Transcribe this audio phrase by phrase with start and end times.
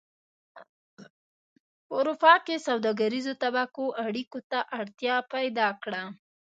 [1.87, 6.03] په اروپا کې سوداګریزو طبقو اړیکو ته اړتیا پیدا کړه